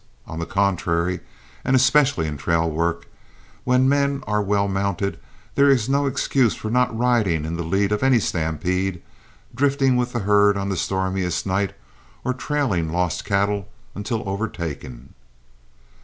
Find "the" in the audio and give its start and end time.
0.39-0.47, 7.55-7.61, 10.13-10.19, 10.69-10.75